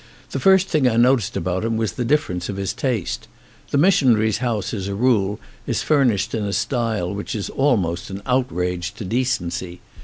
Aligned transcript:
The 0.31 0.39
first 0.39 0.67
thing 0.67 0.87
I 0.87 0.95
noticed 0.97 1.37
about 1.37 1.63
him 1.63 1.77
was 1.77 1.91
the 1.91 2.03
difference 2.03 2.49
of 2.49 2.57
his 2.57 2.73
taste. 2.73 3.27
The 3.69 3.77
missionary's 3.77 4.39
house 4.39 4.73
as 4.73 4.87
a 4.87 4.95
rule 4.95 5.39
is 5.67 5.83
furnished 5.83 6.33
in 6.33 6.43
a 6.43 6.53
style 6.53 7.13
which 7.13 7.35
is 7.35 7.51
almost 7.51 8.09
an 8.09 8.23
outrage 8.25 8.95
to 8.95 9.05
decency. 9.05 9.79